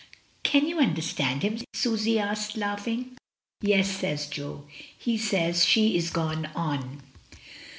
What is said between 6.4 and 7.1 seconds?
on."